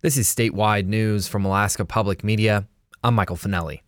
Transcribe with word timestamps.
This 0.00 0.16
is 0.16 0.32
statewide 0.32 0.86
news 0.86 1.26
from 1.26 1.44
Alaska 1.44 1.84
Public 1.84 2.22
Media. 2.22 2.68
I'm 3.02 3.16
Michael 3.16 3.34
Finelli. 3.34 3.80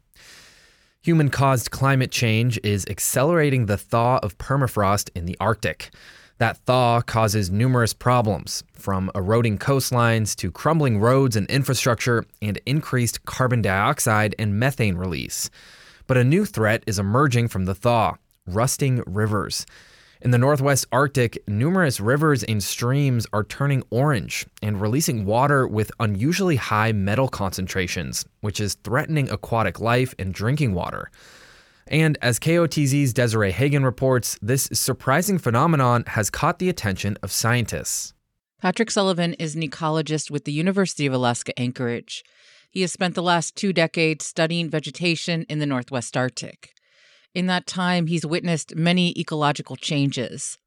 Human 1.02 1.30
caused 1.30 1.70
climate 1.70 2.10
change 2.10 2.58
is 2.64 2.84
accelerating 2.90 3.66
the 3.66 3.76
thaw 3.76 4.18
of 4.20 4.36
permafrost 4.36 5.10
in 5.14 5.26
the 5.26 5.36
Arctic. 5.38 5.90
That 6.38 6.56
thaw 6.66 7.00
causes 7.00 7.52
numerous 7.52 7.94
problems, 7.94 8.64
from 8.72 9.12
eroding 9.14 9.56
coastlines 9.56 10.34
to 10.38 10.50
crumbling 10.50 10.98
roads 10.98 11.36
and 11.36 11.48
infrastructure, 11.48 12.24
and 12.42 12.60
increased 12.66 13.24
carbon 13.24 13.62
dioxide 13.62 14.34
and 14.36 14.58
methane 14.58 14.96
release. 14.96 15.48
But 16.08 16.16
a 16.16 16.24
new 16.24 16.44
threat 16.44 16.82
is 16.88 16.98
emerging 16.98 17.46
from 17.46 17.66
the 17.66 17.74
thaw 17.76 18.16
rusting 18.48 19.04
rivers. 19.06 19.64
In 20.22 20.32
the 20.32 20.38
Northwest 20.38 20.86
Arctic, 20.92 21.42
numerous 21.48 21.98
rivers 21.98 22.42
and 22.44 22.62
streams 22.62 23.26
are 23.32 23.42
turning 23.42 23.82
orange 23.88 24.46
and 24.62 24.78
releasing 24.78 25.24
water 25.24 25.66
with 25.66 25.90
unusually 25.98 26.56
high 26.56 26.92
metal 26.92 27.26
concentrations, 27.26 28.26
which 28.42 28.60
is 28.60 28.74
threatening 28.84 29.30
aquatic 29.30 29.80
life 29.80 30.14
and 30.18 30.34
drinking 30.34 30.74
water. 30.74 31.10
And 31.86 32.18
as 32.20 32.38
KOTZ's 32.38 33.14
Desiree 33.14 33.50
Hagen 33.50 33.82
reports, 33.82 34.38
this 34.42 34.68
surprising 34.74 35.38
phenomenon 35.38 36.04
has 36.08 36.28
caught 36.28 36.58
the 36.58 36.68
attention 36.68 37.16
of 37.22 37.32
scientists. 37.32 38.12
Patrick 38.60 38.90
Sullivan 38.90 39.32
is 39.34 39.54
an 39.54 39.62
ecologist 39.62 40.30
with 40.30 40.44
the 40.44 40.52
University 40.52 41.06
of 41.06 41.14
Alaska 41.14 41.58
Anchorage. 41.58 42.22
He 42.68 42.82
has 42.82 42.92
spent 42.92 43.14
the 43.14 43.22
last 43.22 43.56
two 43.56 43.72
decades 43.72 44.26
studying 44.26 44.68
vegetation 44.68 45.46
in 45.48 45.60
the 45.60 45.66
Northwest 45.66 46.14
Arctic. 46.14 46.74
In 47.34 47.46
that 47.46 47.66
time, 47.66 48.06
he's 48.06 48.26
witnessed 48.26 48.74
many 48.74 49.12
ecological 49.18 49.76
changes, 49.76 50.58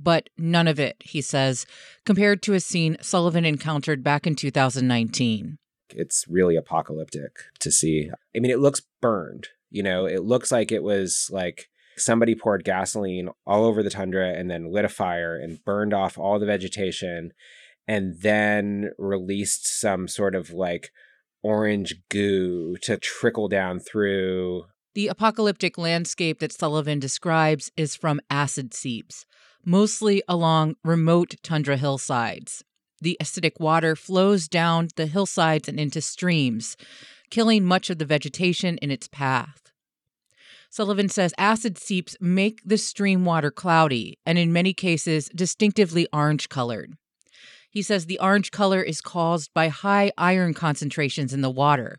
but 0.00 0.28
none 0.36 0.66
of 0.66 0.80
it, 0.80 0.96
he 1.00 1.20
says, 1.20 1.66
compared 2.04 2.42
to 2.42 2.54
a 2.54 2.60
scene 2.60 2.96
Sullivan 3.00 3.44
encountered 3.44 4.02
back 4.02 4.26
in 4.26 4.34
2019. 4.34 5.58
It's 5.90 6.24
really 6.28 6.56
apocalyptic 6.56 7.32
to 7.60 7.70
see. 7.70 8.10
I 8.34 8.40
mean, 8.40 8.50
it 8.50 8.60
looks 8.60 8.82
burned. 9.00 9.48
You 9.70 9.82
know, 9.82 10.06
it 10.06 10.24
looks 10.24 10.50
like 10.50 10.72
it 10.72 10.82
was 10.82 11.28
like 11.30 11.68
somebody 11.96 12.34
poured 12.34 12.64
gasoline 12.64 13.28
all 13.46 13.64
over 13.64 13.82
the 13.82 13.90
tundra 13.90 14.32
and 14.32 14.50
then 14.50 14.72
lit 14.72 14.84
a 14.84 14.88
fire 14.88 15.36
and 15.36 15.64
burned 15.64 15.94
off 15.94 16.18
all 16.18 16.38
the 16.38 16.46
vegetation 16.46 17.32
and 17.86 18.20
then 18.20 18.90
released 18.98 19.66
some 19.80 20.08
sort 20.08 20.34
of 20.34 20.50
like 20.50 20.90
orange 21.42 21.96
goo 22.08 22.76
to 22.82 22.96
trickle 22.96 23.48
down 23.48 23.78
through 23.78 24.64
the 24.94 25.08
apocalyptic 25.08 25.78
landscape 25.78 26.40
that 26.40 26.52
Sullivan 26.52 26.98
describes 26.98 27.70
is 27.76 27.94
from 27.94 28.20
acid 28.28 28.74
seeps, 28.74 29.24
mostly 29.64 30.22
along 30.26 30.76
remote 30.82 31.36
tundra 31.42 31.76
hillsides. 31.76 32.64
The 33.00 33.16
acidic 33.22 33.58
water 33.60 33.96
flows 33.96 34.48
down 34.48 34.88
the 34.96 35.06
hillsides 35.06 35.68
and 35.68 35.78
into 35.78 36.00
streams, 36.00 36.76
killing 37.30 37.64
much 37.64 37.88
of 37.88 37.98
the 37.98 38.04
vegetation 38.04 38.76
in 38.78 38.90
its 38.90 39.08
path. 39.08 39.70
Sullivan 40.68 41.08
says 41.08 41.34
acid 41.38 41.78
seeps 41.78 42.16
make 42.20 42.60
the 42.64 42.78
stream 42.78 43.24
water 43.24 43.50
cloudy 43.50 44.18
and, 44.24 44.38
in 44.38 44.52
many 44.52 44.72
cases, 44.72 45.28
distinctively 45.34 46.06
orange 46.12 46.48
colored. 46.48 46.94
He 47.70 47.82
says 47.82 48.06
the 48.06 48.18
orange 48.18 48.50
color 48.50 48.82
is 48.82 49.00
caused 49.00 49.52
by 49.54 49.68
high 49.68 50.12
iron 50.18 50.54
concentrations 50.54 51.32
in 51.32 51.40
the 51.40 51.50
water, 51.50 51.98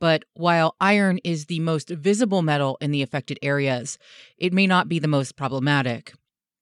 but 0.00 0.24
while 0.34 0.76
iron 0.80 1.18
is 1.24 1.46
the 1.46 1.60
most 1.60 1.88
visible 1.88 2.42
metal 2.42 2.76
in 2.80 2.90
the 2.90 3.02
affected 3.02 3.38
areas, 3.42 3.98
it 4.38 4.52
may 4.52 4.66
not 4.66 4.88
be 4.88 4.98
the 4.98 5.08
most 5.08 5.36
problematic. 5.36 6.12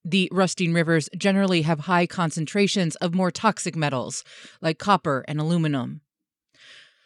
The 0.04 0.28
rusting 0.32 0.72
rivers 0.72 1.08
generally 1.16 1.62
have 1.62 1.80
high 1.80 2.06
concentrations 2.06 2.96
of 2.96 3.14
more 3.14 3.30
toxic 3.30 3.76
metals, 3.76 4.24
like 4.60 4.78
copper 4.78 5.24
and 5.28 5.40
aluminum. 5.40 6.00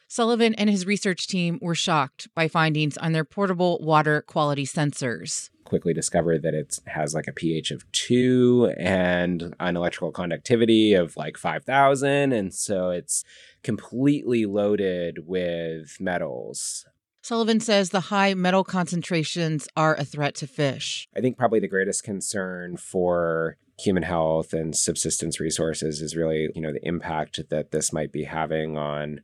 Sullivan 0.08 0.54
and 0.54 0.70
his 0.70 0.86
research 0.86 1.26
team 1.26 1.58
were 1.60 1.74
shocked 1.74 2.28
by 2.34 2.48
findings 2.48 2.96
on 2.96 3.12
their 3.12 3.24
portable 3.24 3.78
water 3.82 4.22
quality 4.22 4.64
sensors 4.64 5.50
quickly 5.66 5.92
discover 5.92 6.38
that 6.38 6.54
it 6.54 6.78
has 6.86 7.14
like 7.14 7.26
a 7.28 7.32
pH 7.32 7.70
of 7.70 7.90
two 7.92 8.72
and 8.78 9.54
an 9.60 9.76
electrical 9.76 10.12
conductivity 10.12 10.94
of 10.94 11.16
like 11.16 11.36
5,000. 11.36 12.32
And 12.32 12.54
so 12.54 12.90
it's 12.90 13.24
completely 13.62 14.46
loaded 14.46 15.26
with 15.26 15.98
metals. 16.00 16.86
Sullivan 17.22 17.58
says 17.58 17.90
the 17.90 18.00
high 18.00 18.34
metal 18.34 18.62
concentrations 18.62 19.66
are 19.76 19.96
a 19.96 20.04
threat 20.04 20.36
to 20.36 20.46
fish. 20.46 21.08
I 21.16 21.20
think 21.20 21.36
probably 21.36 21.58
the 21.58 21.68
greatest 21.68 22.04
concern 22.04 22.76
for 22.76 23.56
human 23.78 24.04
health 24.04 24.52
and 24.52 24.74
subsistence 24.74 25.40
resources 25.40 26.00
is 26.00 26.16
really, 26.16 26.48
you 26.54 26.62
know, 26.62 26.72
the 26.72 26.86
impact 26.86 27.40
that 27.50 27.72
this 27.72 27.92
might 27.92 28.12
be 28.12 28.24
having 28.24 28.78
on 28.78 29.20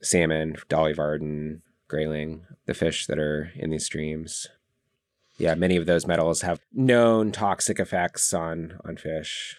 salmon, 0.00 0.56
dolly 0.68 0.94
varden, 0.94 1.62
grayling, 1.86 2.46
the 2.64 2.74
fish 2.74 3.06
that 3.06 3.18
are 3.18 3.52
in 3.54 3.70
these 3.70 3.84
streams 3.84 4.48
yeah, 5.42 5.56
many 5.56 5.76
of 5.76 5.86
those 5.86 6.06
metals 6.06 6.42
have 6.42 6.60
known 6.72 7.32
toxic 7.32 7.80
effects 7.80 8.32
on 8.32 8.78
on 8.84 8.96
fish. 8.96 9.56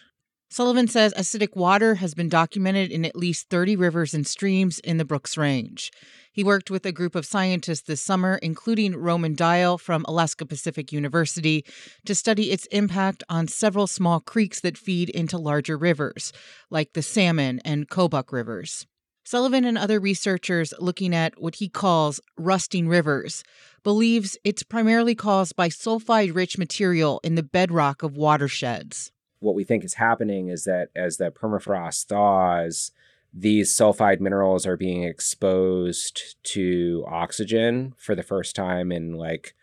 Sullivan 0.48 0.88
says 0.88 1.12
acidic 1.14 1.56
water 1.56 1.96
has 1.96 2.14
been 2.14 2.28
documented 2.28 2.90
in 2.90 3.04
at 3.04 3.16
least 3.16 3.50
30 3.50 3.76
rivers 3.76 4.14
and 4.14 4.26
streams 4.26 4.78
in 4.78 4.96
the 4.96 5.04
Brooks 5.04 5.36
Range. 5.36 5.90
He 6.32 6.42
worked 6.42 6.70
with 6.70 6.86
a 6.86 6.92
group 6.92 7.14
of 7.14 7.26
scientists 7.26 7.82
this 7.82 8.00
summer, 8.00 8.38
including 8.40 8.96
Roman 8.96 9.34
Dial 9.34 9.76
from 9.76 10.04
Alaska 10.08 10.46
Pacific 10.46 10.90
University, 10.90 11.66
to 12.06 12.14
study 12.14 12.50
its 12.50 12.66
impact 12.66 13.22
on 13.28 13.46
several 13.46 13.86
small 13.86 14.20
creeks 14.20 14.60
that 14.60 14.78
feed 14.78 15.10
into 15.10 15.36
larger 15.36 15.76
rivers, 15.76 16.32
like 16.70 16.94
the 16.94 17.02
Salmon 17.02 17.60
and 17.64 17.88
Kobuk 17.90 18.32
rivers. 18.32 18.86
Sullivan 19.26 19.64
and 19.64 19.78
other 19.78 19.98
researchers 19.98 20.74
looking 20.78 21.14
at 21.14 21.40
what 21.40 21.56
he 21.56 21.68
calls 21.68 22.20
rusting 22.36 22.88
rivers 22.88 23.42
believes 23.84 24.36
it's 24.42 24.64
primarily 24.64 25.14
caused 25.14 25.54
by 25.54 25.68
sulfide 25.68 26.34
rich 26.34 26.58
material 26.58 27.20
in 27.22 27.36
the 27.36 27.42
bedrock 27.42 28.02
of 28.02 28.16
watersheds. 28.16 29.12
What 29.38 29.54
we 29.54 29.62
think 29.62 29.84
is 29.84 29.94
happening 29.94 30.48
is 30.48 30.64
that 30.64 30.88
as 30.96 31.18
the 31.18 31.30
permafrost 31.30 32.06
thaws, 32.06 32.90
these 33.32 33.70
sulfide 33.76 34.20
minerals 34.20 34.66
are 34.66 34.76
being 34.76 35.02
exposed 35.02 36.36
to 36.44 37.04
oxygen 37.06 37.92
for 37.96 38.14
the 38.14 38.22
first 38.22 38.56
time 38.56 38.90
in 38.90 39.12
like 39.12 39.54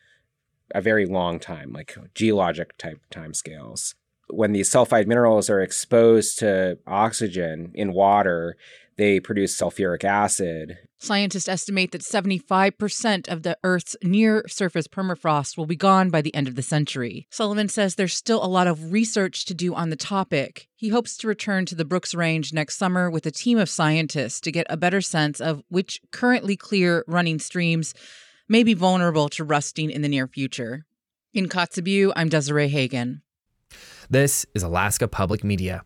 a 0.75 0.81
very 0.81 1.05
long 1.05 1.39
time, 1.39 1.71
like 1.73 1.97
geologic 2.13 2.77
type 2.77 3.01
time 3.09 3.33
scales. 3.33 3.95
When 4.29 4.51
these 4.53 4.69
sulfide 4.69 5.07
minerals 5.07 5.49
are 5.49 5.61
exposed 5.61 6.39
to 6.39 6.77
oxygen 6.85 7.71
in 7.73 7.93
water, 7.93 8.55
they 9.01 9.19
produce 9.19 9.59
sulfuric 9.59 10.03
acid. 10.03 10.77
Scientists 10.99 11.47
estimate 11.47 11.91
that 11.91 12.01
75% 12.01 13.27
of 13.29 13.41
the 13.41 13.57
Earth's 13.63 13.95
near 14.03 14.47
surface 14.47 14.87
permafrost 14.87 15.57
will 15.57 15.65
be 15.65 15.75
gone 15.75 16.11
by 16.11 16.21
the 16.21 16.33
end 16.35 16.47
of 16.47 16.53
the 16.53 16.61
century. 16.61 17.25
Sullivan 17.31 17.67
says 17.67 17.95
there's 17.95 18.15
still 18.15 18.45
a 18.45 18.45
lot 18.45 18.67
of 18.67 18.91
research 18.91 19.45
to 19.45 19.55
do 19.55 19.73
on 19.73 19.89
the 19.89 19.95
topic. 19.95 20.67
He 20.75 20.89
hopes 20.89 21.17
to 21.17 21.27
return 21.27 21.65
to 21.65 21.73
the 21.73 21.83
Brooks 21.83 22.13
Range 22.13 22.53
next 22.53 22.77
summer 22.77 23.09
with 23.09 23.25
a 23.25 23.31
team 23.31 23.57
of 23.57 23.69
scientists 23.69 24.39
to 24.41 24.51
get 24.51 24.67
a 24.69 24.77
better 24.77 25.01
sense 25.01 25.41
of 25.41 25.63
which 25.69 25.99
currently 26.11 26.55
clear 26.55 27.03
running 27.07 27.39
streams 27.39 27.95
may 28.47 28.61
be 28.61 28.75
vulnerable 28.75 29.29
to 29.29 29.43
rusting 29.43 29.89
in 29.89 30.03
the 30.03 30.09
near 30.09 30.27
future. 30.27 30.85
In 31.33 31.49
Kotzebue, 31.49 32.13
I'm 32.15 32.29
Desiree 32.29 32.67
Hagen. 32.67 33.23
This 34.11 34.45
is 34.53 34.61
Alaska 34.61 35.07
Public 35.07 35.43
Media. 35.43 35.85